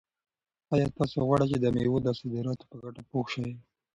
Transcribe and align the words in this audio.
آیا 0.73 0.87
تاسو 0.97 1.17
غواړئ 1.27 1.45
چې 1.51 1.57
د 1.59 1.65
مېوو 1.75 2.03
د 2.05 2.07
صادراتو 2.19 2.67
په 2.69 2.75
ګټه 2.83 3.01
پوه 3.09 3.25
شئ؟ 3.33 3.49